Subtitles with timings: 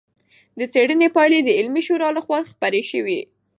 [0.59, 3.19] د څېړنې پایلې د علمي ژورنال لخوا خپرې شوې.